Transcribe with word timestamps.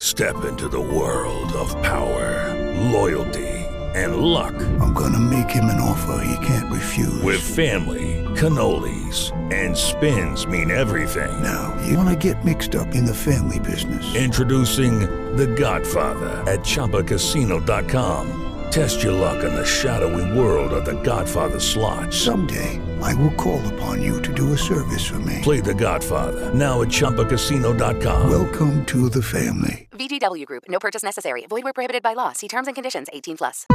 Step 0.00 0.44
into 0.44 0.68
the 0.68 0.80
world 0.80 1.52
of 1.54 1.70
power, 1.82 2.54
loyalty, 2.92 3.48
and 3.96 4.18
luck. 4.18 4.54
I'm 4.80 4.92
gonna 4.94 5.18
make 5.18 5.50
him 5.50 5.64
an 5.64 5.80
offer 5.80 6.24
he 6.24 6.46
can't 6.46 6.72
refuse. 6.72 7.20
With 7.20 7.40
family, 7.40 8.24
cannolis, 8.36 9.32
and 9.52 9.76
spins 9.76 10.46
mean 10.46 10.70
everything. 10.70 11.42
Now, 11.42 11.76
you 11.84 11.96
wanna 11.96 12.14
get 12.14 12.44
mixed 12.44 12.76
up 12.76 12.94
in 12.94 13.04
the 13.04 13.14
family 13.14 13.58
business. 13.58 14.14
Introducing 14.14 15.00
The 15.36 15.48
Godfather 15.48 16.44
at 16.46 16.60
ChumbaCasino.com. 16.60 18.44
Test 18.70 19.02
your 19.02 19.14
luck 19.14 19.42
in 19.42 19.52
the 19.52 19.64
shadowy 19.64 20.38
world 20.38 20.72
of 20.72 20.84
The 20.84 21.00
Godfather 21.02 21.58
slot. 21.58 22.14
Someday, 22.14 22.80
I 23.01 23.13
will 23.15 23.35
call 23.35 23.61
upon 23.73 24.01
you 24.01 24.21
to 24.21 24.33
do 24.33 24.53
a 24.53 24.57
service 24.57 25.05
for 25.05 25.19
me. 25.19 25.39
Play 25.41 25.59
The 25.61 25.73
Godfather 25.73 26.53
now 26.53 26.81
at 26.81 26.89
ChumbaCasino.com. 26.89 28.29
Welcome 28.29 28.85
to 28.85 29.09
the 29.09 29.21
family. 29.21 29.87
VGW 29.91 30.45
Group. 30.45 30.63
No 30.69 30.79
purchase 30.79 31.03
necessary. 31.03 31.45
Void 31.47 31.63
where 31.63 31.73
prohibited 31.73 32.03
by 32.03 32.13
law. 32.13 32.33
See 32.33 32.47
terms 32.47 32.67
and 32.67 32.75
conditions. 32.75 33.07
18 33.13 33.37
plus. 33.37 33.65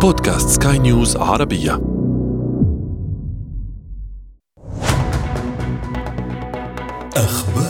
بودكاست 0.00 0.62
سكاي 0.62 0.78
نيوز 0.78 1.16
عربية 1.16 1.80
أخبار 7.16 7.69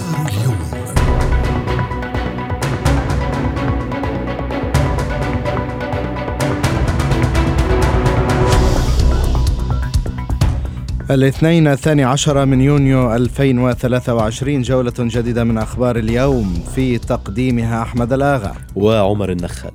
الاثنين 11.14 11.67
الثاني 11.67 12.04
عشر 12.04 12.45
من 12.45 12.62
يونيو 12.62 13.16
2023 13.16 14.62
جولة 14.62 14.94
جديدة 15.00 15.44
من 15.44 15.58
أخبار 15.58 15.98
اليوم 15.98 16.64
في 16.76 16.98
تقديمها 16.98 17.81
أحمد 17.81 18.14
الآغا. 18.14 18.56
وعمر 18.76 19.32
النخل 19.32 19.72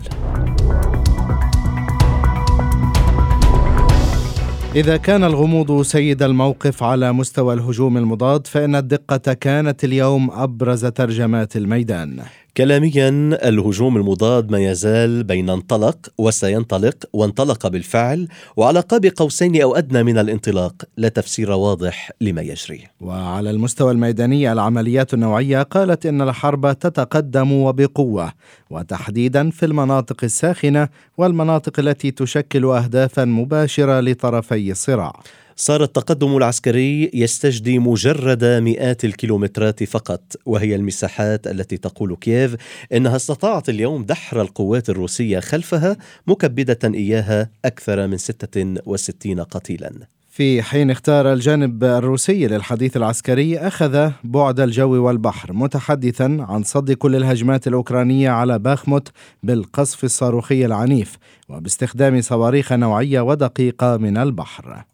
إذا 4.76 4.96
كان 4.96 5.24
الغموض 5.24 5.82
سيد 5.82 6.22
الموقف 6.22 6.82
على 6.82 7.12
مستوى 7.12 7.54
الهجوم 7.54 7.96
المضاد 7.96 8.46
فإن 8.46 8.74
الدقة 8.74 9.32
كانت 9.32 9.84
اليوم 9.84 10.30
أبرز 10.30 10.86
ترجمات 10.86 11.56
الميدان. 11.56 12.22
كلاميا 12.56 13.08
الهجوم 13.48 13.96
المضاد 13.96 14.50
ما 14.50 14.58
يزال 14.58 15.24
بين 15.24 15.50
انطلق 15.50 15.96
وسينطلق 16.18 16.94
وانطلق 17.12 17.66
بالفعل 17.66 18.28
وعلى 18.56 18.80
قاب 18.80 19.06
قوسين 19.06 19.62
أو 19.62 19.76
أدنى 19.76 20.02
من 20.02 20.18
الانطلاق 20.18 20.72
لا 20.96 21.08
تفسير 21.08 21.50
واضح 21.50 22.10
لما 22.20 22.42
يجري. 22.42 22.80
وعلى 23.00 23.50
المستوى 23.50 23.92
الميداني 23.92 24.52
العمليات 24.52 25.14
النوعية 25.14 25.62
قالت 25.62 26.06
إن 26.06 26.22
الحرب 26.22 26.72
تتقدم 26.72 27.52
وبقوة 27.52 28.32
وتحديدا 28.70 29.50
في 29.50 29.66
المناطق 29.66 30.24
الساخنة 30.24 30.88
والمناطق 31.18 31.80
التي 31.80 32.10
تشكل 32.10 32.64
اهدافا 32.64 33.24
مباشرة 33.24 34.00
لطرفي 34.00 34.70
الصراع. 34.70 35.20
صار 35.58 35.82
التقدم 35.82 36.36
العسكري 36.36 37.10
يستجدي 37.14 37.78
مجرد 37.78 38.44
مئات 38.44 39.04
الكيلومترات 39.04 39.84
فقط 39.84 40.22
وهي 40.46 40.74
المساحات 40.74 41.46
التي 41.46 41.76
تقول 41.76 42.16
كييف 42.16 42.56
إنها 42.92 43.16
استطاعت 43.16 43.68
اليوم 43.68 44.04
دحر 44.04 44.40
القوات 44.40 44.90
الروسية 44.90 45.40
خلفها 45.40 45.96
مكبدة 46.26 46.78
إياها 46.84 47.50
أكثر 47.64 48.06
من 48.06 48.16
66 48.16 49.40
قتيلا. 49.40 49.92
في 50.30 50.62
حين 50.62 50.90
اختار 50.90 51.32
الجانب 51.32 51.84
الروسي 51.84 52.46
للحديث 52.46 52.96
العسكري 52.96 53.58
أخذ 53.58 54.10
بعد 54.24 54.60
الجو 54.60 55.06
والبحر 55.06 55.52
متحدثا 55.52 56.46
عن 56.48 56.62
صد 56.62 56.92
كل 56.92 57.16
الهجمات 57.16 57.66
الأوكرانية 57.66 58.30
على 58.30 58.58
باخموت 58.58 59.08
بالقصف 59.42 60.04
الصاروخي 60.04 60.66
العنيف 60.66 61.16
وباستخدام 61.48 62.20
صواريخ 62.20 62.72
نوعية 62.72 63.20
ودقيقة 63.20 63.96
من 63.96 64.16
البحر. 64.16 64.84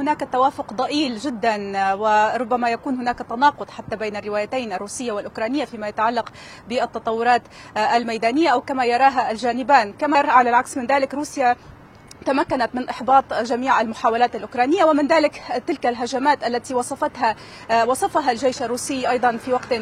هناك 0.00 0.28
توافق 0.32 0.72
ضئيل 0.72 1.18
جدا 1.18 1.92
وربما 1.94 2.70
يكون 2.70 2.94
هناك 2.94 3.18
تناقض 3.18 3.70
حتى 3.70 3.96
بين 3.96 4.16
الروايتين 4.16 4.72
الروسية 4.72 5.12
والأوكرانية 5.12 5.64
فيما 5.64 5.88
يتعلق 5.88 6.32
بالتطورات 6.68 7.42
الميدانية 7.76 8.48
أو 8.48 8.60
كما 8.60 8.84
يراها 8.84 9.30
الجانبان. 9.30 9.92
كما 9.92 10.18
على 10.18 10.50
العكس 10.50 10.76
من 10.76 10.86
ذلك 10.86 11.14
روسيا 11.14 11.56
تمكنت 12.26 12.68
من 12.74 12.88
إحباط 12.88 13.34
جميع 13.34 13.80
المحاولات 13.80 14.36
الأوكرانية 14.36 14.84
ومن 14.84 15.06
ذلك 15.06 15.42
تلك 15.66 15.86
الهجمات 15.86 16.46
التي 16.46 16.74
وصفتها 16.74 17.36
وصفها 17.86 18.30
الجيش 18.30 18.62
الروسي 18.62 19.10
أيضا 19.10 19.36
في 19.36 19.52
وقت 19.52 19.74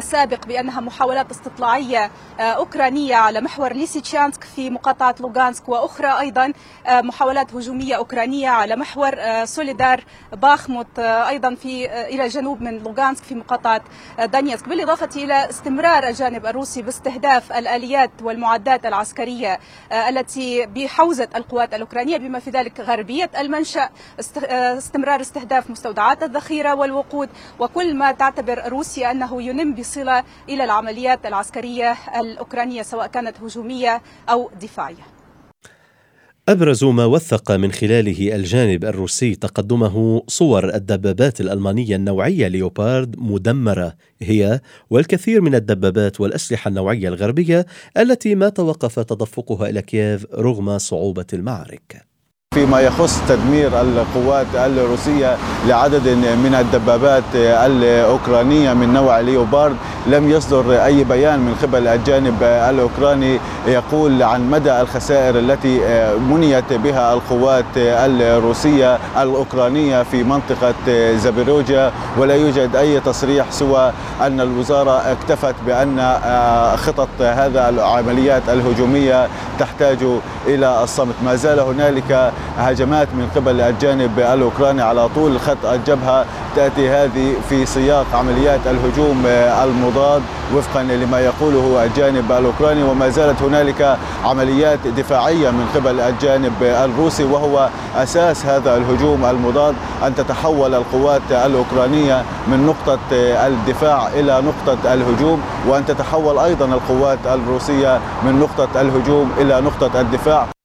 سابق 0.00 0.46
بأنها 0.46 0.80
محاولات 0.80 1.30
استطلاعية 1.30 2.10
أوكرانية 2.40 3.14
على 3.16 3.40
محور 3.40 3.72
ليسيتشانسك 3.72 4.44
في 4.44 4.70
مقاطعة 4.70 5.14
لوغانسك 5.20 5.68
وأخرى 5.68 6.20
أيضا 6.20 6.52
محاولات 6.90 7.54
هجومية 7.54 7.94
أوكرانية 7.94 8.48
على 8.48 8.76
محور 8.76 9.44
سوليدار 9.44 10.04
باخموت 10.32 10.98
أيضا 10.98 11.54
في 11.54 11.86
إلى 12.08 12.24
الجنوب 12.24 12.60
من 12.62 12.78
لوغانسك 12.78 13.24
في 13.24 13.34
مقاطعة 13.34 13.80
دونيتسك 14.24 14.68
بالإضافة 14.68 15.08
إلى 15.16 15.50
استمرار 15.50 16.08
الجانب 16.08 16.46
الروسي 16.46 16.82
باستهداف 16.82 17.52
الآليات 17.52 18.10
والمعدات 18.22 18.86
العسكرية 18.86 19.58
التي 19.92 20.66
بحوزة 20.66 21.28
القوات 21.36 21.74
الأوكرانية 21.78 22.16
بما 22.16 22.38
في 22.38 22.50
ذلك 22.50 22.80
غربية 22.80 23.30
المنشأ 23.38 23.88
استمرار 24.78 25.20
استهداف 25.20 25.70
مستودعات 25.70 26.22
الذخيرة 26.22 26.74
والوقود 26.74 27.28
وكل 27.58 27.94
ما 27.96 28.12
تعتبر 28.12 28.68
روسيا 28.68 29.10
أنه 29.10 29.42
ينم 29.42 29.74
بصلة 29.74 30.24
إلى 30.48 30.64
العمليات 30.64 31.26
العسكرية 31.26 31.96
الأوكرانية 32.16 32.82
سواء 32.82 33.06
كانت 33.06 33.40
هجومية 33.40 34.02
أو 34.30 34.50
دفاعية. 34.60 35.17
أبرز 36.48 36.84
ما 36.84 37.04
وثق 37.04 37.52
من 37.52 37.72
خلاله 37.72 38.36
الجانب 38.36 38.84
الروسي 38.84 39.34
تقدمه 39.34 40.22
صور 40.28 40.74
الدبابات 40.74 41.40
الألمانية 41.40 41.96
النوعية 41.96 42.48
ليوبارد 42.48 43.16
مدمرة 43.18 43.94
هي 44.22 44.60
والكثير 44.90 45.40
من 45.40 45.54
الدبابات 45.54 46.20
والأسلحة 46.20 46.68
النوعية 46.68 47.08
الغربية 47.08 47.66
التي 47.96 48.34
ما 48.34 48.48
توقف 48.48 49.00
تدفقها 49.00 49.68
إلى 49.68 49.82
كييف 49.82 50.26
رغم 50.34 50.78
صعوبة 50.78 51.26
المعارك. 51.32 52.07
فيما 52.58 52.80
يخص 52.80 53.20
تدمير 53.28 53.70
القوات 53.80 54.46
الروسية 54.54 55.36
لعدد 55.66 56.08
من 56.44 56.56
الدبابات 56.60 57.22
الأوكرانية 57.34 58.72
من 58.72 58.92
نوع 58.92 59.20
ليوبارد 59.20 59.76
لم 60.06 60.30
يصدر 60.30 60.84
أي 60.84 61.04
بيان 61.04 61.38
من 61.38 61.54
قبل 61.62 61.86
الجانب 61.86 62.42
الأوكراني 62.42 63.38
يقول 63.66 64.22
عن 64.22 64.50
مدى 64.50 64.80
الخسائر 64.80 65.38
التي 65.38 65.80
منيت 66.30 66.72
بها 66.72 67.14
القوات 67.14 67.64
الروسية 67.76 68.98
الأوكرانية 69.22 70.02
في 70.02 70.22
منطقة 70.22 70.74
زابيروجيا. 71.16 71.92
ولا 72.18 72.34
يوجد 72.34 72.76
أي 72.76 73.00
تصريح 73.00 73.46
سوى 73.50 73.92
أن 74.20 74.40
الوزارة 74.40 75.02
اكتفت 75.12 75.54
بأن 75.66 75.96
خطط 76.76 77.08
هذا 77.20 77.68
العمليات 77.68 78.42
الهجومية 78.48 79.28
تحتاج 79.58 79.98
إلى 80.46 80.82
الصمت. 80.82 81.14
ما 81.24 81.34
زال 81.34 81.60
هنالك 81.60 82.32
هجمات 82.58 83.08
من 83.14 83.28
قبل 83.36 83.60
الجانب 83.60 84.18
الأوكراني 84.18 84.82
على 84.82 85.08
طول. 85.08 85.40
خط 85.40 85.64
الجبهة 85.64 86.24
تأتي 86.56 86.90
هذه 86.90 87.34
في 87.48 87.66
سياق 87.66 88.06
عمليات 88.14 88.60
الهجوم 88.66 89.26
المضاد 89.64 90.22
وفقا 90.56 90.82
لما 90.82 91.20
يقوله 91.20 91.84
الجانب 91.84 92.32
الأوكراني. 92.32 92.82
وما 92.82 93.08
زالت 93.08 93.42
هنالك 93.42 93.98
عمليات 94.24 94.78
دفاعية 94.96 95.50
من 95.50 95.66
قبل 95.74 96.00
الجانب 96.00 96.62
الروسي 96.62 97.24
وهو 97.24 97.68
أساس 97.96 98.46
هذا 98.46 98.76
الهجوم 98.76 99.24
المضاد. 99.24 99.74
أن 100.06 100.14
تتحول 100.14 100.74
القوات 100.74 101.22
الأوكرانية 101.30 102.22
من 102.48 102.66
نقطة 102.66 102.98
الدفاع 103.46 104.08
إلى 104.08 104.42
نقطة 104.42 104.94
الهجوم 104.94 105.40
وأن 105.68 105.86
تتحول 105.86 106.38
أيضا 106.38 106.64
القوات 106.64 107.18
الروسية 107.26 108.00
من 108.24 108.40
نقطة 108.40 108.80
الهجوم 108.80 109.32
إلى 109.38 109.60
نقطة 109.60 110.00
الدفاع. 110.00 110.57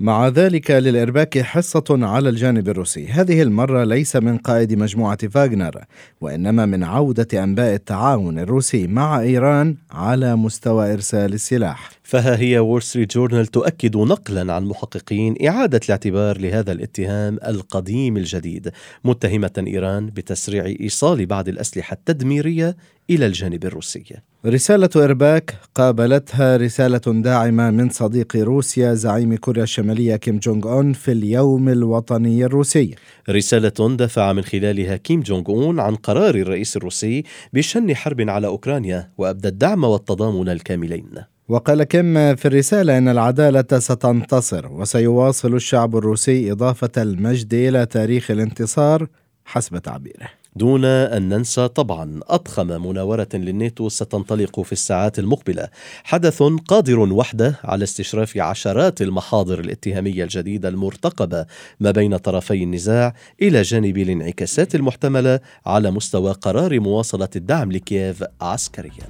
مع 0.00 0.28
ذلك 0.28 0.70
للإرباك 0.70 1.38
حصة 1.38 1.84
على 1.90 2.28
الجانب 2.28 2.68
الروسي. 2.68 3.06
هذه 3.06 3.42
المرة 3.42 3.84
ليس 3.84 4.16
من 4.16 4.38
قائد 4.38 4.74
مجموعة 4.74 5.28
فاغنر 5.28 5.84
وإنما 6.20 6.66
من 6.66 6.84
عودة 6.84 7.44
أنباء 7.44 7.74
التعاون 7.74 8.38
الروسي 8.38 8.86
مع 8.86 9.20
إيران 9.20 9.76
على 9.90 10.36
مستوى 10.36 10.92
إرسال 10.92 11.34
السلاح. 11.34 11.97
فها 12.08 12.36
هي 12.40 12.58
وول 12.58 12.82
ستريت 12.82 13.14
جورنال 13.14 13.46
تؤكد 13.46 13.96
نقلا 13.96 14.52
عن 14.52 14.64
محققين 14.64 15.46
إعادة 15.46 15.80
الاعتبار 15.84 16.38
لهذا 16.38 16.72
الاتهام 16.72 17.38
القديم 17.46 18.16
الجديد 18.16 18.70
متهمة 19.04 19.64
إيران 19.66 20.06
بتسريع 20.06 20.66
إيصال 20.80 21.26
بعض 21.26 21.48
الأسلحة 21.48 21.94
التدميرية 21.94 22.76
إلى 23.10 23.26
الجانب 23.26 23.64
الروسي. 23.64 24.04
رسالة 24.46 24.88
إرباك 24.96 25.54
قابلتها 25.74 26.56
رسالة 26.56 27.22
داعمة 27.22 27.70
من 27.70 27.88
صديق 27.88 28.36
روسيا 28.36 28.94
زعيم 28.94 29.36
كوريا 29.36 29.62
الشمالية 29.62 30.16
كيم 30.16 30.38
جونغ 30.38 30.72
أون 30.72 30.92
في 30.92 31.12
اليوم 31.12 31.68
الوطني 31.68 32.44
الروسي. 32.44 32.94
رسالة 33.30 33.96
دفع 33.96 34.32
من 34.32 34.42
خلالها 34.42 34.96
كيم 34.96 35.20
جونغ 35.20 35.48
أون 35.48 35.80
عن 35.80 35.94
قرار 35.94 36.34
الرئيس 36.34 36.76
الروسي 36.76 37.24
بشن 37.52 37.96
حرب 37.96 38.20
على 38.20 38.46
أوكرانيا 38.46 39.10
وأبدى 39.18 39.48
الدعم 39.48 39.84
والتضامن 39.84 40.48
الكاملين. 40.48 41.37
وقال 41.48 41.82
كيم 41.82 42.36
في 42.36 42.48
الرسالة 42.48 42.98
أن 42.98 43.08
العدالة 43.08 43.78
ستنتصر 43.78 44.72
وسيواصل 44.72 45.54
الشعب 45.54 45.96
الروسي 45.96 46.52
إضافة 46.52 46.90
المجد 46.96 47.54
إلى 47.54 47.86
تاريخ 47.86 48.30
الانتصار 48.30 49.06
حسب 49.44 49.78
تعبيره. 49.78 50.28
دون 50.56 50.84
أن 50.84 51.28
ننسى 51.28 51.68
طبعا 51.68 52.20
أضخم 52.28 52.66
مناورة 52.66 53.28
للناتو 53.34 53.88
ستنطلق 53.88 54.60
في 54.60 54.72
الساعات 54.72 55.18
المقبلة. 55.18 55.68
حدث 56.04 56.42
قادر 56.42 56.98
وحده 56.98 57.54
على 57.64 57.84
استشراف 57.84 58.36
عشرات 58.36 59.02
المحاضر 59.02 59.60
الاتهامية 59.60 60.24
الجديدة 60.24 60.68
المرتقبة 60.68 61.46
ما 61.80 61.90
بين 61.90 62.16
طرفي 62.16 62.62
النزاع 62.62 63.14
إلى 63.42 63.62
جانب 63.62 63.98
الانعكاسات 63.98 64.74
المحتملة 64.74 65.40
على 65.66 65.90
مستوى 65.90 66.32
قرار 66.32 66.80
مواصلة 66.80 67.28
الدعم 67.36 67.72
لكييف 67.72 68.24
عسكرياً. 68.40 69.08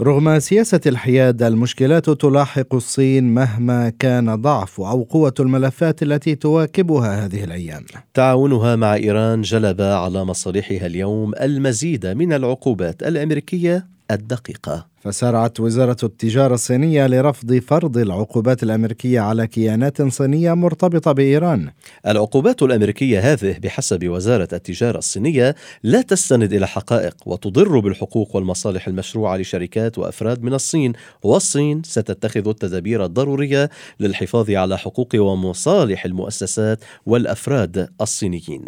رغم 0.00 0.38
سياسة 0.38 0.80
الحياد 0.86 1.42
المشكلات 1.42 2.10
تلاحق 2.10 2.74
الصين 2.74 3.34
مهما 3.34 3.92
كان 3.98 4.34
ضعف 4.34 4.80
أو 4.80 5.02
قوة 5.02 5.34
الملفات 5.40 6.02
التي 6.02 6.34
تواكبها 6.34 7.26
هذه 7.26 7.44
الأيام. 7.44 7.84
تعاونها 8.14 8.76
مع 8.76 8.94
إيران 8.94 9.42
جلب 9.42 9.80
على 9.80 10.24
مصالحها 10.24 10.86
اليوم 10.86 11.34
المزيد 11.34 12.06
من 12.06 12.32
العقوبات 12.32 13.02
الأمريكية 13.02 13.97
الدقيقة. 14.10 14.86
فسارعت 15.00 15.60
وزارة 15.60 15.96
التجارة 16.02 16.54
الصينية 16.54 17.06
لرفض 17.06 17.54
فرض 17.58 17.98
العقوبات 17.98 18.62
الأمريكية 18.62 19.20
على 19.20 19.46
كيانات 19.46 20.02
صينية 20.02 20.54
مرتبطة 20.54 21.12
بإيران. 21.12 21.70
العقوبات 22.06 22.62
الأمريكية 22.62 23.32
هذه 23.32 23.58
بحسب 23.58 24.08
وزارة 24.08 24.48
التجارة 24.52 24.98
الصينية 24.98 25.54
لا 25.82 26.02
تستند 26.02 26.52
إلى 26.52 26.66
حقائق 26.66 27.14
وتضر 27.26 27.78
بالحقوق 27.78 28.36
والمصالح 28.36 28.88
المشروعة 28.88 29.36
لشركات 29.36 29.98
وأفراد 29.98 30.42
من 30.42 30.54
الصين، 30.54 30.92
والصين 31.22 31.82
ستتخذ 31.82 32.48
التدابير 32.48 33.04
الضرورية 33.04 33.70
للحفاظ 34.00 34.50
على 34.50 34.78
حقوق 34.78 35.08
ومصالح 35.14 36.04
المؤسسات 36.04 36.78
والأفراد 37.06 37.88
الصينيين. 38.00 38.64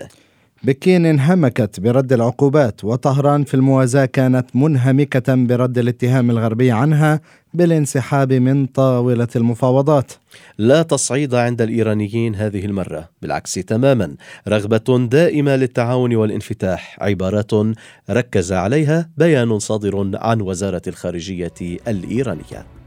بكين 0.62 1.06
انهمكت 1.06 1.80
برد 1.80 2.12
العقوبات 2.12 2.84
وطهران 2.84 3.44
في 3.44 3.54
الموازاة 3.54 4.04
كانت 4.04 4.56
منهمكة 4.56 5.34
برد 5.34 5.78
الاتهام 5.78 6.30
الغربي 6.30 6.70
عنها 6.70 7.20
بالانسحاب 7.54 8.32
من 8.32 8.66
طاولة 8.66 9.28
المفاوضات. 9.36 10.12
لا 10.58 10.82
تصعيد 10.82 11.34
عند 11.34 11.62
الإيرانيين 11.62 12.34
هذه 12.34 12.64
المرة 12.64 13.08
بالعكس 13.22 13.54
تماما. 13.54 14.14
رغبة 14.48 15.06
دائمة 15.10 15.56
للتعاون 15.56 16.14
والانفتاح 16.14 16.96
عبارات 17.00 17.50
ركز 18.10 18.52
عليها 18.52 19.08
بيان 19.16 19.58
صادر 19.58 20.10
عن 20.14 20.40
وزارة 20.40 20.82
الخارجية 20.86 21.54
الإيرانية. 21.88 22.79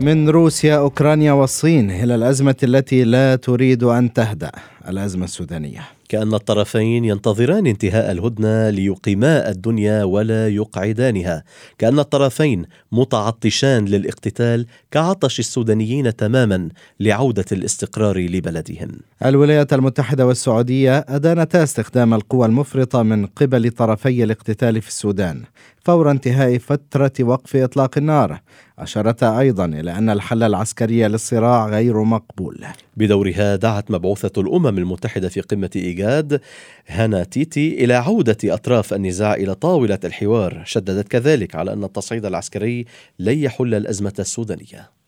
من 0.00 0.28
روسيا 0.28 0.78
أوكرانيا 0.78 1.32
والصين 1.32 1.90
إلى 1.90 2.14
الأزمة 2.14 2.56
التي 2.62 3.04
لا 3.04 3.36
تريد 3.36 3.82
أن 3.82 4.12
تهدأ 4.12 4.50
الأزمة 4.88 5.24
السودانية. 5.24 5.80
كأن 6.08 6.34
الطرفين 6.34 7.04
ينتظران 7.04 7.66
انتهاء 7.66 8.12
الهدنة 8.12 8.70
ليقيما 8.70 9.50
الدنيا 9.50 10.04
ولا 10.04 10.48
يقعدانها. 10.48 11.44
كأن 11.78 11.98
الطرفين 11.98 12.64
متعطشان 12.92 13.84
للاقتتال 13.84 14.66
كعطش 14.90 15.38
السودانيين 15.38 16.16
تماما 16.16 16.68
لعودة 17.00 17.44
الاستقرار 17.52 18.18
لبلدهم. 18.18 18.88
الولايات 19.24 19.72
المتحدة 19.72 20.26
والسعودية 20.26 21.04
أدانتا 21.08 21.62
استخدام 21.62 22.14
القوى 22.14 22.46
المفرطة 22.46 23.02
من 23.02 23.26
قبل 23.26 23.70
طرفي 23.70 24.24
الاقتتال 24.24 24.82
في 24.82 24.88
السودان. 24.88 25.42
فور 25.80 26.10
انتهاء 26.10 26.58
فترة 26.58 27.12
وقف 27.20 27.56
إطلاق 27.56 27.98
النار. 27.98 28.40
أشارتا 28.78 29.38
أيضا 29.38 29.64
إلى 29.64 29.98
أن 29.98 30.10
الحل 30.10 30.42
العسكري 30.42 31.08
للصراع 31.08 31.68
غير 31.68 32.02
مقبول. 32.02 32.66
بدورها 32.96 33.56
دعت 33.56 33.90
مبعوثة 33.90 34.40
الأمم 34.40 34.78
المتحدة 34.78 35.28
في 35.28 35.40
قمة 35.40 35.70
إيجاد 35.76 36.40
هانا 36.86 37.24
تيتي 37.24 37.84
إلى 37.84 37.94
عودة 37.94 38.38
أطراف 38.44 38.94
النزاع 38.94 39.34
إلى 39.34 39.54
طاولة 39.54 39.98
الحوار. 40.04 40.62
شددت 40.64 41.08
كذلك 41.08 41.54
على 41.54 41.72
أن 41.72 41.84
التصعيد 41.84 42.24
العسكري 42.24 42.84
لن 43.18 43.38
يحل 43.38 43.74
الأزمة 43.74 44.14
السودانية. 44.18 44.99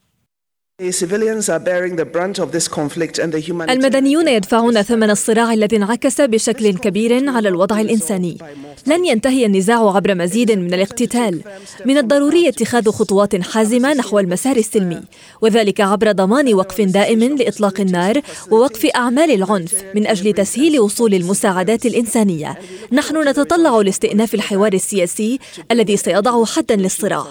المدنيون 3.70 4.28
يدفعون 4.28 4.82
ثمن 4.82 5.10
الصراع 5.10 5.52
الذي 5.52 5.76
انعكس 5.76 6.20
بشكل 6.20 6.78
كبير 6.78 7.30
على 7.30 7.48
الوضع 7.48 7.80
الانساني. 7.80 8.38
لن 8.86 9.04
ينتهي 9.04 9.46
النزاع 9.46 9.96
عبر 9.96 10.14
مزيد 10.14 10.52
من 10.52 10.74
الاقتتال. 10.74 11.40
من 11.86 11.98
الضروري 11.98 12.48
اتخاذ 12.48 12.90
خطوات 12.90 13.42
حازمه 13.42 13.94
نحو 13.94 14.18
المسار 14.18 14.56
السلمي، 14.56 15.00
وذلك 15.40 15.80
عبر 15.80 16.12
ضمان 16.12 16.54
وقف 16.54 16.80
دائم 16.80 17.22
لاطلاق 17.22 17.80
النار 17.80 18.20
ووقف 18.50 18.86
اعمال 18.86 19.30
العنف 19.30 19.74
من 19.94 20.06
أجل 20.06 20.32
تسهيل 20.32 20.80
وصول 20.80 21.14
المساعدات 21.14 21.86
الانسانيه. 21.86 22.58
نحن 22.92 23.28
نتطلع 23.28 23.80
لاستئناف 23.80 24.34
الحوار 24.34 24.72
السياسي 24.72 25.38
الذي 25.70 25.96
سيضع 25.96 26.44
حدا 26.44 26.76
للصراع. 26.76 27.26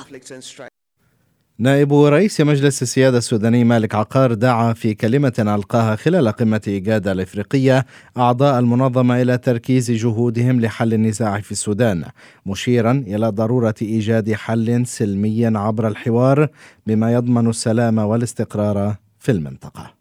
نائب 1.62 1.94
رئيس 1.94 2.42
مجلس 2.42 2.82
السيادة 2.82 3.18
السوداني 3.18 3.64
مالك 3.64 3.96
عقار 3.96 4.34
دعا 4.34 4.74
في 4.74 4.94
كلمة 4.94 5.34
ألقاها 5.40 5.96
خلال 5.96 6.28
قمة 6.28 6.62
إيجاد 6.68 7.08
الإفريقية 7.08 7.86
أعضاء 8.18 8.60
المنظمة 8.60 9.22
إلى 9.22 9.38
تركيز 9.38 9.92
جهودهم 9.92 10.62
لحل 10.62 10.94
النزاع 10.94 11.40
في 11.40 11.52
السودان 11.52 12.04
مشيرا 12.46 13.04
إلى 13.08 13.30
ضرورة 13.30 13.76
إيجاد 13.82 14.34
حل 14.34 14.86
سلمي 14.86 15.46
عبر 15.46 15.88
الحوار 15.88 16.48
بما 16.88 17.14
يضمن 17.14 17.50
السلام 17.50 17.98
والاستقرار 17.98 18.96
في 19.20 19.32
المنطقة. 19.32 19.94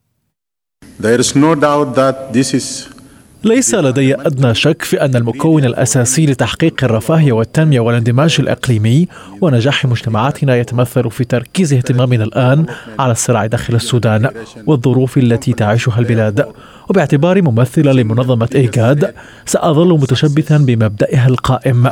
There 1.00 1.20
is 1.20 1.36
no 1.36 1.54
doubt 1.54 1.94
that 1.94 2.32
this 2.32 2.54
is 2.54 2.99
ليس 3.44 3.74
لدي 3.74 4.14
أدنى 4.14 4.54
شك 4.54 4.82
في 4.82 5.04
أن 5.04 5.16
المكون 5.16 5.64
الأساسي 5.64 6.26
لتحقيق 6.26 6.84
الرفاهية 6.84 7.32
والتنمية 7.32 7.80
والاندماج 7.80 8.36
الإقليمي 8.40 9.08
ونجاح 9.40 9.86
مجتمعاتنا 9.86 10.56
يتمثل 10.56 11.10
في 11.10 11.24
تركيز 11.24 11.72
اهتمامنا 11.72 12.24
الآن 12.24 12.66
على 12.98 13.12
الصراع 13.12 13.46
داخل 13.46 13.74
السودان 13.74 14.30
والظروف 14.66 15.18
التي 15.18 15.52
تعيشها 15.52 15.98
البلاد. 15.98 16.46
وباعتباري 16.90 17.42
ممثلة 17.42 17.92
لمنظمة 17.92 18.48
إيجاد 18.54 19.14
سأظل 19.46 19.88
متشبثا 19.88 20.58
بمبدئها 20.58 21.28
القائم. 21.28 21.90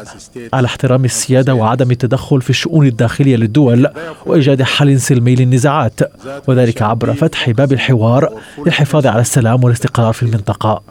على 0.52 0.66
احترام 0.66 1.04
السيادة 1.04 1.54
وعدم 1.54 1.90
التدخل 1.90 2.42
في 2.42 2.50
الشؤون 2.50 2.86
الداخلية 2.86 3.36
للدول 3.36 3.88
وإيجاد 4.26 4.62
حل 4.62 5.00
سلمي 5.00 5.34
للنزاعات 5.34 6.00
وذلك 6.48 6.82
عبر 6.82 7.14
فتح 7.14 7.50
باب 7.50 7.72
الحوار 7.72 8.40
للحفاظ 8.66 9.06
على 9.06 9.20
السلام 9.20 9.64
والاستقرار 9.64 10.12
في 10.12 10.22
المنطقة. 10.22 10.82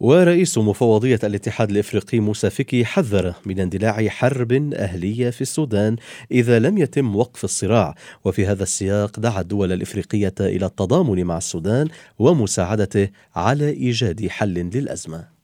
ورئيس 0.00 0.58
مفوضية 0.58 1.18
الاتحاد 1.24 1.70
الإفريقي 1.70 2.20
موسى 2.20 2.50
فيكي 2.50 2.84
حذر 2.84 3.34
من 3.46 3.60
اندلاع 3.60 4.08
حرب 4.08 4.52
أهلية 4.74 5.30
في 5.30 5.40
السودان 5.40 5.96
إذا 6.30 6.58
لم 6.58 6.78
يتم 6.78 7.16
وقف 7.16 7.44
الصراع. 7.44 7.94
وفي 8.24 8.46
هذا 8.46 8.62
السياق 8.62 9.20
دعا 9.20 9.40
الدول 9.40 9.72
الإفريقية 9.72 10.34
إلى 10.40 10.66
التضامن 10.66 11.24
مع 11.24 11.38
السودان 11.38 11.88
ومساعدته 12.18 13.08
على 13.36 13.68
إيجاد 13.68 14.28
حل 14.28 14.54
للأزمة. 14.54 15.35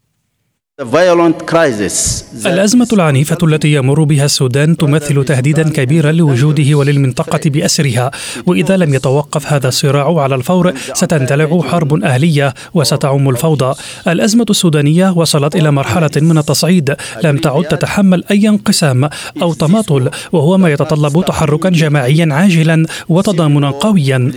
الأزمة 2.46 2.88
العنيفة 2.92 3.38
التي 3.42 3.72
يمر 3.72 4.04
بها 4.04 4.24
السودان 4.24 4.76
تمثل 4.76 5.24
تهديدا 5.24 5.68
كبيرا 5.70 6.12
لوجوده 6.12 6.74
وللمنطقة 6.74 7.50
بأسرها. 7.50 8.10
وإذا 8.46 8.76
لم 8.76 8.94
يتوقف 8.94 9.52
هذا 9.52 9.68
الصراع 9.68 10.20
على 10.20 10.34
الفور 10.34 10.72
ستندلع 10.94 11.60
حرب 11.62 12.04
أهلية 12.04 12.54
وستعم 12.74 13.28
الفوضى. 13.28 13.74
الأزمة 14.08 14.46
السودانية 14.50 15.10
وصلت 15.10 15.56
إلى 15.56 15.70
مرحلة 15.70 16.10
من 16.16 16.38
التصعيد. 16.38 16.96
لم 17.24 17.36
تعد 17.36 17.64
تتحمل 17.64 18.24
أي 18.30 18.48
انقسام 18.48 19.08
أو 19.42 19.54
تماطل 19.54 20.10
وهو 20.32 20.58
ما 20.58 20.72
يتطلب 20.72 21.24
تحركا 21.24 21.68
جماعيا 21.68 22.28
عاجلا 22.30 22.86
وتضامنا 23.08 23.70
قويا. 23.70 24.32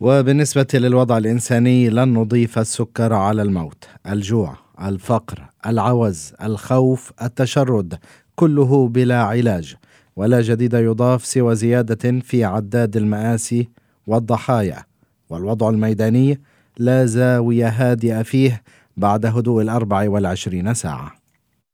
وبالنسبة 0.00 0.66
للوضع 0.74 1.18
الإنساني 1.18 1.88
لن 1.90 2.08
نضيف 2.08 2.58
السكر 2.58 3.12
على 3.12 3.42
الموت. 3.42 3.84
الجوع. 4.06 4.63
الفقر 4.82 5.50
العوز 5.66 6.32
الخوف 6.42 7.12
التشرد 7.22 7.98
كله 8.36 8.88
بلا 8.88 9.22
علاج. 9.22 9.76
ولا 10.16 10.40
جديد 10.40 10.74
يضاف 10.74 11.26
سوى 11.26 11.54
زيادة 11.54 12.20
في 12.20 12.44
عداد 12.44 12.96
المآسي 12.96 13.68
والضحايا. 14.06 14.84
والوضع 15.30 15.68
الميداني 15.68 16.40
لا 16.78 17.06
زاوية 17.06 17.68
هادئة 17.68 18.22
فيه 18.22 18.62
بعد 18.96 19.26
هدوء 19.26 19.62
الأربع 19.62 20.08
والعشرين 20.08 20.74
ساعة. 20.74 21.23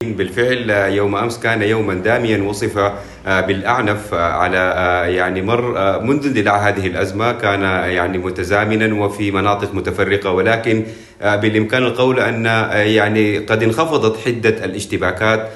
بالفعل 0.05 0.71
يوم 0.93 1.17
أمس 1.17 1.39
كان 1.39 1.63
يوما 1.63 1.95
داميا 1.95 2.43
وصف 2.43 2.79
آه، 3.27 3.41
بالأعنف 3.41 4.15
آه، 4.15 4.33
على 4.33 4.59
آه، 4.59 5.05
يعني 5.05 5.43
مر 5.43 6.01
منذ 6.03 6.27
اندلاع 6.27 6.69
هذه 6.69 6.87
الأزمة 6.87 7.33
كان 7.33 7.63
يعني 7.91 8.19
متزامنا 8.19 9.05
وفي 9.05 9.31
مناطق 9.31 9.75
متفرقة. 9.75 10.31
ولكن 10.31 10.85
بالإمكان 11.21 11.83
القول 11.83 12.21
أن 12.21 12.45
يعني 12.73 13.39
قد 13.39 13.63
انخفضت 13.63 14.21
حدة 14.27 14.65
الاشتباكات 14.65 15.49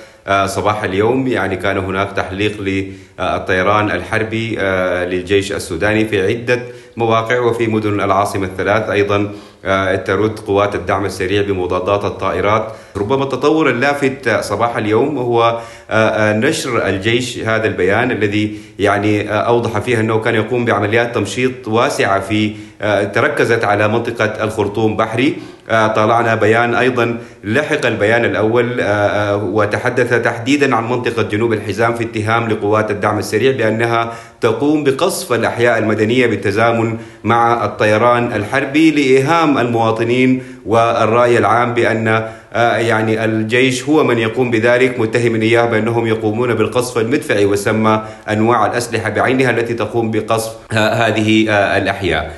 صباح 0.46 0.84
اليوم. 0.84 1.26
يعني 1.26 1.56
كان 1.56 1.78
هناك 1.78 2.12
تحليق 2.12 2.60
للطيران 2.60 3.90
الحربي 3.90 4.56
للجيش 5.04 5.52
السوداني 5.52 6.04
في 6.04 6.26
عدة 6.26 6.62
مواقع 6.96 7.40
وفي 7.40 7.66
مدن 7.66 8.00
العاصمة 8.00 8.46
الثلاث. 8.46 8.90
أيضا 8.90 9.32
ترد 10.04 10.38
قوات 10.38 10.74
الدعم 10.74 11.04
السريع 11.04 11.42
بمضادات 11.42 12.04
الطائرات 12.04 12.72
ربما 12.96 13.24
التطور 13.24 13.70
اللافت 13.70 14.28
صباح 14.40 14.76
اليوم 14.76 15.18
هو 15.18 15.60
آه، 15.90 16.08
آه، 16.08 16.32
نشر 16.32 16.86
الجيش 16.88 17.38
هذا 17.38 17.66
البيان 17.66 18.10
الذي 18.10 18.58
يعني 18.78 19.30
أوضح 19.30 19.78
فيه 19.78 20.00
أنه 20.00 20.18
كان 20.18 20.34
يقوم 20.34 20.64
بعمليات 20.64 21.14
تمشيط 21.14 21.68
واسعة 21.68 22.20
في 22.20 22.52
تركزت 23.14 23.64
على 23.64 23.88
منطقة 23.88 24.44
الخرطوم 24.44 24.96
بحري. 24.96 25.36
طالعنا 25.68 26.34
بيان 26.34 26.74
أيضا 26.74 27.18
لحق 27.44 27.86
البيان 27.86 28.24
الأول 28.24 28.80
وتحدث 29.42 30.22
تحديدا 30.22 30.76
عن 30.76 30.90
منطقة 30.90 31.22
جنوب 31.22 31.52
الحزام 31.52 31.94
في 31.94 32.04
اتهام 32.04 32.48
لقوات 32.48 32.90
الدعم 32.90 33.18
السريع 33.18 33.52
بأنها 33.52 34.12
تقوم 34.40 34.84
بقصف 34.84 35.32
الأحياء 35.32 35.78
المدنية 35.78 36.26
بالتزامن 36.26 36.96
مع 37.24 37.64
الطيران 37.64 38.32
الحربي 38.32 38.90
لإيهام 38.90 39.58
المواطنين 39.58 40.42
والرأي 40.66 41.38
العام 41.38 41.74
بأن 41.74 42.08
آه، 42.08 42.28
يعني 42.54 43.24
الجيش 43.24 43.82
هو 43.82 44.04
من 44.04 44.18
يقوم 44.18 44.50
بذلك 44.50 45.00
متهم 45.00 45.42
اياه 45.42 45.66
بانهم 45.66 46.06
يقومون 46.06 46.54
بالقصف 46.54 46.98
المدفعي 46.98 47.44
وسمى 47.44 48.04
أنواع 48.28 48.66
الأسلحة 48.66 49.10
بعينها 49.10 49.50
التي 49.50 49.74
تقوم 49.74 50.10
بقصف 50.10 50.72
هذه 50.72 51.50
آه، 51.50 51.78
الأحياء. 51.78 52.36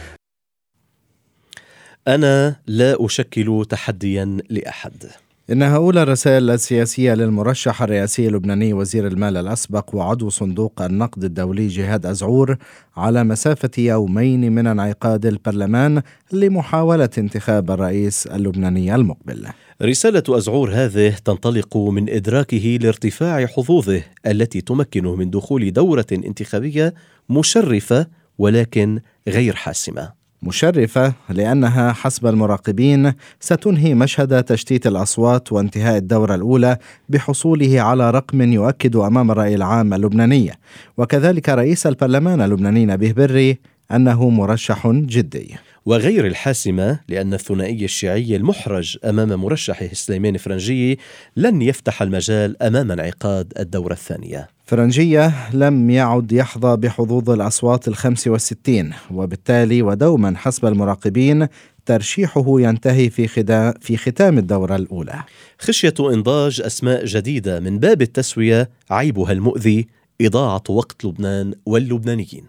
أنا 2.08 2.56
لا 2.66 2.96
أشكل 3.00 3.66
تحديا 3.70 4.36
لأحد. 4.50 5.06
إنها 5.52 5.76
أولى 5.76 6.02
الرسائل 6.02 6.50
السياسية 6.50 7.14
للمرشح 7.14 7.82
الرئاسي 7.82 8.28
اللبناني 8.28 8.72
وزير 8.72 9.06
المال 9.06 9.36
الأسبق 9.36 9.94
وعضو 9.94 10.30
صندوق 10.30 10.82
النقد 10.82 11.24
الدولي 11.24 11.68
جهاد 11.68 12.06
أزعور 12.06 12.56
على 12.96 13.24
مسافة 13.24 13.70
يومين 13.78 14.52
من 14.52 14.66
انعقاد 14.66 15.26
البرلمان 15.26 16.02
لمحاولة 16.32 17.08
انتخاب 17.18 17.70
الرئيس 17.70 18.26
اللبناني 18.26 18.94
المقبل. 18.94 19.46
رسالة 19.82 20.22
أزعور 20.28 20.70
هذه 20.72 21.14
تنطلق 21.24 21.76
من 21.76 22.10
إدراكه 22.10 22.78
لارتفاع 22.82 23.46
حظوظه 23.46 24.02
التي 24.26 24.60
تمكنه 24.60 25.14
من 25.14 25.30
دخول 25.30 25.72
دورة 25.72 26.06
انتخابية 26.12 26.94
مشرفة 27.28 28.06
ولكن 28.38 29.00
غير 29.28 29.54
حاسمة. 29.54 30.25
مشرفة 30.42 31.12
لأنها 31.28 31.92
حسب 31.92 32.26
المراقبين 32.26 33.12
ستنهي 33.40 33.94
مشهد 33.94 34.42
تشتيت 34.42 34.86
الأصوات 34.86 35.52
وانتهاء 35.52 35.96
الدورة 35.96 36.34
الأولى 36.34 36.78
بحصوله 37.08 37.80
على 37.80 38.10
رقم 38.10 38.52
يؤكد 38.52 38.96
أمام 38.96 39.30
الرأي 39.30 39.54
العام 39.54 39.94
اللبناني. 39.94 40.52
وكذلك 40.96 41.48
رئيس 41.48 41.86
البرلمان 41.86 42.40
اللبناني 42.40 42.86
نبيه 42.86 43.12
بري 43.12 43.58
أنه 43.92 44.30
مرشح 44.30 44.88
جدي. 44.88 45.56
وغير 45.86 46.26
الحاسمة 46.26 47.00
لأن 47.08 47.34
الثنائي 47.34 47.84
الشيعي 47.84 48.36
المحرج 48.36 48.98
أمام 49.04 49.32
مرشحه 49.32 49.88
سليمان 49.92 50.36
فرنجي 50.36 50.98
لن 51.36 51.62
يفتح 51.62 52.02
المجال 52.02 52.62
أمام 52.62 52.92
انعقاد 52.92 53.52
الدورة 53.58 53.92
الثانية. 53.92 54.55
فرنجية 54.66 55.32
لم 55.54 55.90
يعد 55.90 56.32
يحظى 56.32 56.76
بحظوظ 56.76 57.30
الأصوات 57.30 57.88
الخمس 57.88 58.28
والستين 58.28 58.92
وبالتالي 59.14 59.82
ودوما 59.82 60.34
حسب 60.36 60.66
المراقبين 60.66 61.46
ترشيحه 61.86 62.44
ينتهي 62.48 63.10
في, 63.10 63.28
خدا 63.28 63.74
في 63.80 63.96
ختام 63.96 64.38
الدورة 64.38 64.76
الأولى. 64.76 65.14
خشية 65.58 65.94
إنضاج 66.00 66.60
أسماء 66.60 67.04
جديدة 67.04 67.60
من 67.60 67.78
باب 67.78 68.02
التسوية 68.02 68.70
عيبها 68.90 69.32
المؤذي 69.32 69.86
إضاعة 70.20 70.62
وقت 70.68 71.04
لبنان 71.04 71.54
واللبنانيين. 71.66 72.44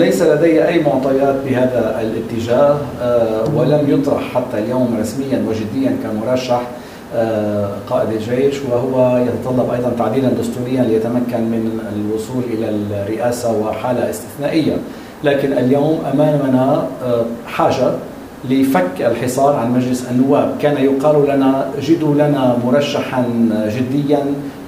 ليس 0.00 0.22
لدي 0.22 0.68
أي 0.68 0.82
معطيات 0.82 1.34
بهذا 1.44 2.00
الاتجاه 2.00 2.80
آه، 3.00 3.54
ولم 3.54 3.90
يطرح 3.90 4.34
حتى 4.34 4.58
اليوم 4.58 4.96
رسميا 5.00 5.44
وجديا 5.48 5.96
كمرشح 6.02 6.70
قائد 7.90 8.08
الجيش 8.12 8.54
وهو 8.70 9.16
يتطلب 9.16 9.70
أيضا 9.70 9.92
تعديلا 9.98 10.28
دستوريا 10.28 10.82
ليتمكن 10.82 11.40
من 11.40 11.80
الوصول 11.96 12.42
إلى 12.52 12.68
الرئاسة 12.68 13.60
وحالة 13.60 14.10
استثنائية. 14.10 14.76
لكن 15.24 15.52
اليوم 15.52 15.98
امامنا 16.14 16.86
آه، 17.06 17.24
حاجة 17.46 17.90
لفك 18.50 19.00
الحصار 19.00 19.56
عن 19.56 19.74
مجلس 19.74 20.06
النواب. 20.10 20.54
كان 20.62 20.84
يقال 20.84 21.28
لنا 21.28 21.66
جدوا 21.80 22.14
لنا 22.14 22.56
مرشحا 22.66 23.24
جديا 23.76 24.18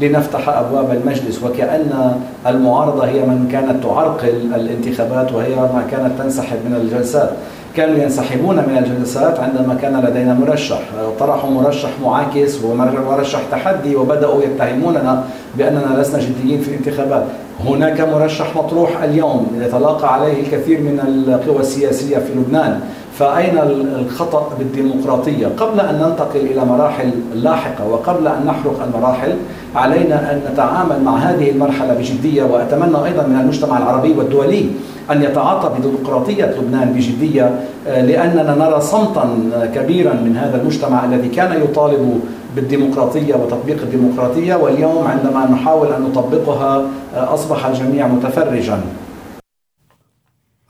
لنفتح 0.01 0.49
أبواب 0.49 0.91
المجلس 0.91 1.43
وكأن 1.43 2.13
المعارضة 2.47 3.05
هي 3.05 3.21
من 3.21 3.49
كانت 3.53 3.85
تعرقل 3.85 4.55
الانتخابات 4.55 5.33
وهي 5.33 5.55
ما 5.55 5.85
كانت 5.91 6.23
تنسحب 6.23 6.57
من 6.67 6.77
الجلسات. 6.77 7.31
كانوا 7.79 7.99
ينسحبون 7.99 8.57
من 8.57 8.79
الجلسات 8.79 9.41
عندما 9.41 9.75
كان 9.83 10.01
لدينا 10.01 10.35
مرشح. 10.35 10.81
طرحوا 11.21 11.51
مرشح 11.51 11.89
معاكس 12.05 12.65
ومرشح 12.65 13.41
تحدي 13.51 13.97
وبدأوا 13.97 14.43
يتهموننا 14.43 15.25
بأننا 15.57 16.01
لسنا 16.01 16.21
جديين 16.21 16.61
في 16.61 16.69
الانتخابات. 16.69 17.25
هناك 17.65 18.01
مرشح 18.01 18.57
مطروح 18.57 19.03
اليوم 19.03 19.61
يتلاقى 19.61 20.15
عليه 20.15 20.41
الكثير 20.43 20.81
من 20.81 21.01
القوى 21.29 21.61
السياسية 21.61 22.17
في 22.19 22.33
لبنان. 22.35 22.81
فأين 23.19 23.59
الخطأ 23.59 24.51
بالديمقراطية؟ 24.59 25.47
قبل 25.47 25.81
أن 25.81 25.95
ننتقل 25.95 26.41
إلى 26.41 26.65
مراحل 26.65 27.11
لاحقة 27.35 27.87
وقبل 27.87 28.27
أن 28.27 28.47
نحرق 28.47 28.83
المراحل 28.83 29.37
علينا 29.77 30.33
أن 30.33 30.41
نتعامل 30.53 31.05
مع 31.05 31.17
هذه 31.17 31.51
المرحلة 31.51 31.95
بجدية 31.95 32.43
وأتمنى 32.43 33.05
أيضا 33.05 33.27
من 33.27 33.41
المجتمع 33.41 33.79
العربي 33.79 34.13
والدولي 34.13 34.71
أن 35.11 35.23
يتعاطى 35.23 35.79
بديمقراطية 35.79 36.45
لبنان 36.45 36.93
بجدية 36.93 37.61
آه، 37.89 38.03
لأننا 38.03 38.55
نرى 38.55 38.81
صمتا 38.81 39.29
كبيرا 39.75 40.13
من 40.13 40.37
هذا 40.37 40.61
المجتمع 40.61 41.05
الذي 41.05 41.29
كان 41.29 41.63
يطالب 41.63 42.21
بالديمقراطية 42.57 43.35
وتطبيق 43.35 43.83
الديمقراطية 43.83 44.55
واليوم 44.55 45.07
عندما 45.07 45.47
نحاول 45.47 45.93
أن 45.93 46.03
نطبقها 46.03 46.83
آه، 47.15 47.35
أصبح 47.35 47.67
الجميع 47.67 48.07
متفرجا. 48.07 48.81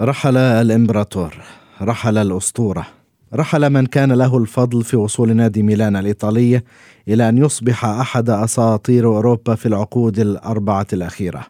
رحل 0.03 0.37
الإمبراطور. 0.37 1.58
رحل 1.83 2.19
الأسطورة. 2.19 2.87
رحل 3.35 3.71
من 3.71 3.87
كان 3.87 4.13
له 4.13 4.39
الفضل 4.39 4.85
في 4.85 4.97
وصول 4.97 5.37
نادي 5.37 5.63
ميلان 5.63 5.97
الإيطالي 5.97 6.63
إلى 7.09 7.29
أن 7.29 7.39
يصبح 7.39 7.85
أحد 7.85 8.31
أساطير 8.31 9.07
أوروبا 9.07 9.55
في 9.55 9.67
العقود 9.67 10.19
الأربعة 10.19 10.87
الأخيرة. 10.93 11.47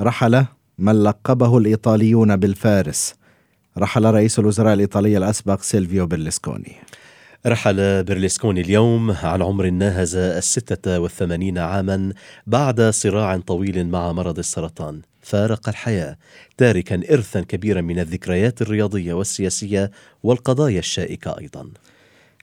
رحل 0.00 0.44
من 0.78 1.02
لقبه 1.02 1.58
الإيطاليون 1.58 2.36
بالفارس. 2.36 3.14
رحل 3.78 4.04
رئيس 4.04 4.38
الوزراء 4.38 4.74
الإيطالي 4.74 5.16
الأسبق 5.16 5.62
سيلفيو 5.62 6.06
بيرلسكوني. 6.06 6.72
رحل 7.46 8.04
بيرلسكوني 8.04 8.60
اليوم 8.60 9.10
عن 9.10 9.42
عمر 9.42 9.70
ناهز 9.70 10.16
الستة 10.16 11.00
والثمانين 11.00 11.58
عاما 11.58 12.12
بعد 12.46 12.80
صراع 12.80 13.36
طويل 13.36 13.86
مع 13.88 14.12
مرض 14.12 14.38
السرطان. 14.38 15.00
فارق 15.22 15.68
الحياة 15.68 16.16
تاركا 16.56 17.00
إرثا 17.12 17.40
كبيرا 17.40 17.80
من 17.80 17.98
الذكريات 17.98 18.62
الرياضية 18.62 19.12
والسياسية 19.12 19.90
والقضايا 20.22 20.78
الشائكة 20.78 21.38
أيضا. 21.38 21.70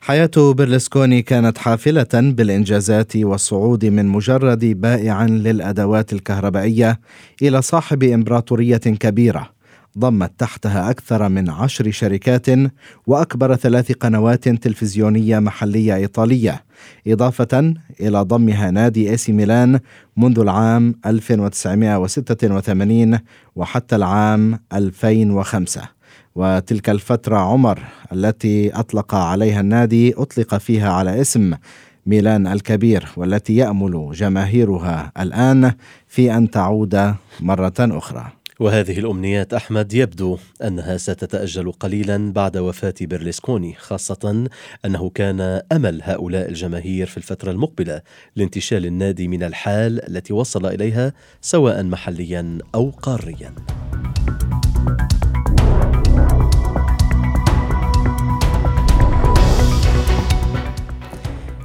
حياة 0.02 0.32
برلسكوني 0.38 1.22
كانت 1.22 1.58
حافلة 1.58 2.08
بالإنجازات 2.14 3.16
والصعود 3.16 3.86
من 3.86 4.06
مجرد 4.06 4.66
بائع 4.66 5.26
للأدوات 5.26 6.14
الكهربائية 6.14 7.00
إلى 7.42 7.62
صاحب 7.62 8.04
إمبراطورية 8.04 8.78
كبيرة. 8.78 9.57
ضمت 9.98 10.32
تحتها 10.38 10.90
أكثر 10.90 11.30
من 11.30 11.50
عشر 11.50 11.92
شركات 11.92 12.46
وأكبر 13.08 13.56
ثلاث 13.56 13.92
قنوات 13.92 14.50
تلفزيونية 14.50 15.40
محلية 15.40 15.96
إيطالية 15.96 16.64
إضافة 17.08 17.74
إلى 18.00 18.22
ضمها 18.22 18.72
نادي 18.72 19.10
إيسي 19.10 19.32
ميلان 19.32 19.80
منذ 20.18 20.40
العام 20.40 20.96
1986 21.06 23.20
وحتى 23.56 23.96
العام 23.96 24.60
2005 24.74 25.82
وتلك 26.36 26.90
الفترة 26.90 27.38
عمر 27.38 27.80
التي 28.14 28.80
أطلق 28.80 29.16
عليها 29.16 29.60
النادي 29.60 30.14
أطلق 30.14 30.58
فيها 30.58 30.92
على 30.92 31.22
اسم 31.22 31.54
ميلان 32.06 32.48
الكبير 32.48 33.08
والتي 33.18 33.56
يأمل 33.56 34.12
جماهيرها 34.14 35.12
الآن 35.20 35.74
في 36.08 36.38
أن 36.38 36.52
تعود 36.52 37.16
مرة 37.40 37.74
أخرى. 37.80 38.37
وهذه 38.60 39.00
الأمنيات 39.00 39.54
أحمد 39.54 39.94
يبدو 39.94 40.38
أنها 40.64 40.98
ستتأجل 40.98 41.72
قليلا 41.72 42.32
بعد 42.34 42.58
وفاة 42.58 42.94
بيرلسكوني 43.02 43.74
خاصة 43.74 44.48
أنه 44.86 45.10
كان 45.10 45.62
أمل 45.72 46.02
هؤلاء 46.04 46.50
الجماهير 46.50 47.08
في 47.08 47.18
الفترة 47.18 47.52
المقبلة 47.52 48.02
لانتشال 48.36 48.86
النادي 48.86 49.28
من 49.28 49.44
الحال 49.44 50.10
التي 50.10 50.34
وصل 50.34 50.66
إليها 50.66 51.14
سواء 51.42 51.84
محليا 51.84 52.58
أو 52.76 52.90
قاريا. 52.90 53.56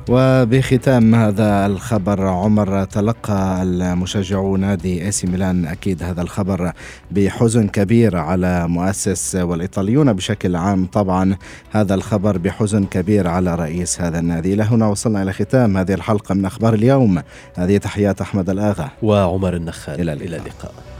وبختام 0.08 1.14
هذا 1.14 1.66
الخبر 1.66 2.26
عمر 2.26 2.84
تلقى 2.84 3.62
المشجعو 3.62 4.56
نادي 4.56 5.04
اي 5.04 5.12
سي 5.12 5.26
ميلان 5.26 5.66
أكيد 5.66 6.02
هذا 6.02 6.22
الخبر 6.22 6.72
بحزن 7.10 7.68
كبير 7.68 8.16
على 8.16 8.68
مؤسس 8.68 9.34
والإيطاليون 9.34 10.12
بشكل 10.12 10.56
عام. 10.56 10.86
طبعا 10.86 11.36
هذا 11.70 11.94
الخبر 11.94 12.38
بحزن 12.38 12.84
كبير 12.84 13.28
على 13.28 13.54
رئيس 13.54 14.00
هذا 14.00 14.18
النادي. 14.18 14.54
إلى 14.54 14.62
هنا 14.62 14.86
وصلنا 14.86 15.22
إلى 15.22 15.32
ختام 15.32 15.76
هذه 15.76 15.94
الحلقة 15.94 16.34
من 16.34 16.44
أخبار 16.44 16.74
اليوم. 16.74 17.22
هذه 17.54 17.76
تحيات 17.76 18.20
أحمد 18.20 18.50
الآغا. 18.50 18.88
وعمر 19.02 19.56
النخال. 19.56 20.00
إلى 20.00 20.12
اللقاء, 20.12 20.26
إلى 20.26 20.36
اللقاء. 20.36 20.91